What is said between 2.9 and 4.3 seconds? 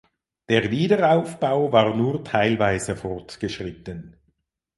fortgeschritten.